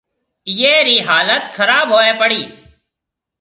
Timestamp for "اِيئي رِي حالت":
0.47-1.43